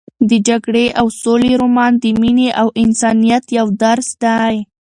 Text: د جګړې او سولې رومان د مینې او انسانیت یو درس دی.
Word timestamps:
د 0.29 0.31
جګړې 0.47 0.85
او 0.99 1.07
سولې 1.21 1.51
رومان 1.61 1.93
د 2.03 2.05
مینې 2.21 2.49
او 2.61 2.67
انسانیت 2.83 3.43
یو 3.57 3.67
درس 3.83 4.09
دی. 4.23 4.55